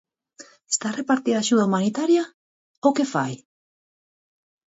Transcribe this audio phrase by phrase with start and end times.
[0.73, 2.23] Está a repartir axuda humanitaria
[2.85, 3.33] ou que fai?